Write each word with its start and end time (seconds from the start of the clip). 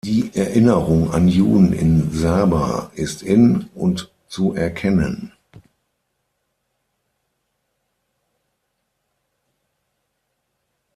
Die 0.03 0.31
Erinnerung 0.33 1.11
an 1.11 1.27
Juden 1.27 1.73
in 1.73 2.09
Saba 2.11 2.89
ist 2.95 3.21
in 3.21 3.69
und 3.75 4.11
zu 4.25 4.51
erkennen. 4.55 5.31